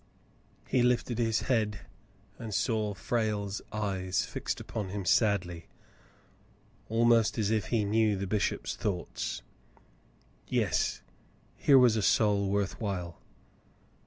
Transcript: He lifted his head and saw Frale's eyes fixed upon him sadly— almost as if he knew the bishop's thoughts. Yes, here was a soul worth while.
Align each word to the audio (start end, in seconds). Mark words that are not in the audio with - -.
He 0.67 0.81
lifted 0.81 1.19
his 1.19 1.41
head 1.41 1.81
and 2.39 2.55
saw 2.55 2.95
Frale's 2.95 3.61
eyes 3.71 4.25
fixed 4.25 4.59
upon 4.59 4.89
him 4.89 5.05
sadly— 5.05 5.67
almost 6.89 7.37
as 7.37 7.51
if 7.51 7.67
he 7.67 7.85
knew 7.85 8.15
the 8.17 8.25
bishop's 8.25 8.75
thoughts. 8.75 9.43
Yes, 10.47 11.03
here 11.55 11.77
was 11.77 11.95
a 11.97 12.01
soul 12.01 12.49
worth 12.49 12.81
while. 12.81 13.21